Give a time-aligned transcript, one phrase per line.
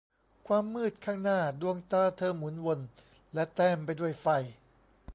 [0.47, 2.79] ความมืดข้างหน้าดวงตาเธอหมุนวน
[3.33, 4.27] และแต้มไปด้วยไฟ